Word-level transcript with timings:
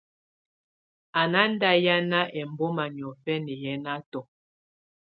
Á 1.19 1.21
ná 1.33 1.41
ndá 1.51 1.69
hiána 1.81 2.19
ɛmbɔma 2.39 2.83
niɔ̀fɛna 2.95 3.53
yɛnatɔ. 3.63 4.21